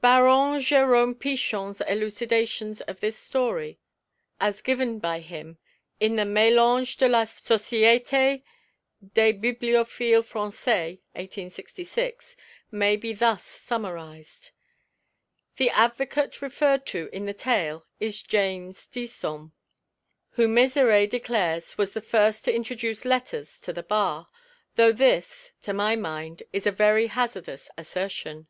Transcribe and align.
Baron 0.00 0.60
Jerome 0.60 1.16
Pichon's 1.16 1.80
elucidations 1.80 2.80
of 2.82 3.00
this 3.00 3.16
story, 3.18 3.80
as 4.40 4.62
given 4.62 5.00
by 5.00 5.18
him 5.18 5.58
in 5.98 6.14
the 6.14 6.22
Mélanges 6.22 6.96
de 6.96 7.08
la 7.08 7.22
Société 7.24 8.44
des 9.14 9.32
Bibliophiles 9.32 10.24
Français, 10.30 11.00
1866, 11.16 12.36
may 12.70 12.94
be 12.94 13.12
thus 13.12 13.42
summarised: 13.44 14.52
The 15.56 15.70
advocate 15.70 16.40
referred 16.42 16.86
to 16.86 17.10
in 17.12 17.26
the 17.26 17.34
tale 17.34 17.84
is 17.98 18.22
James 18.22 18.86
Disome, 18.86 19.50
who 20.30 20.46
Mézeray 20.46 21.10
declares 21.10 21.76
was 21.76 21.92
the 21.92 22.00
first 22.00 22.44
to 22.44 22.54
introduce 22.54 23.04
Letters 23.04 23.60
to 23.62 23.72
the 23.72 23.82
bar, 23.82 24.28
though 24.76 24.92
this, 24.92 25.54
to 25.62 25.72
my 25.72 25.96
mind, 25.96 26.44
is 26.52 26.68
a 26.68 26.72
very 26.72 27.08
hazardous 27.08 27.68
assertion. 27.76 28.46